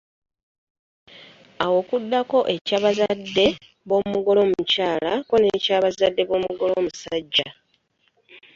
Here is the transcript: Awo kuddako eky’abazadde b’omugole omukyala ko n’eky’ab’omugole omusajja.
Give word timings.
Awo 1.63 1.79
kuddako 1.89 2.37
eky’abazadde 2.55 3.45
b’omugole 3.87 4.39
omukyala 4.45 5.11
ko 5.27 5.33
n’eky’ab’omugole 5.41 6.73
omusajja. 6.81 7.47